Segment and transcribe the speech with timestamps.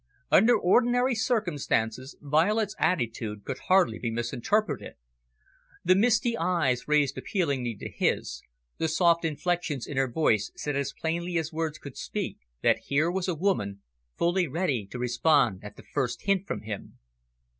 [0.31, 4.95] Under ordinary circumstances, Violet's attitude could hardly be misinterpreted.
[5.85, 8.41] The misty eyes raised appealingly to his,
[8.79, 13.11] the soft inflections in her voice said as plainly as words could speak that here
[13.11, 13.83] was a woman
[14.17, 16.97] fully ready to respond at the first hint from him.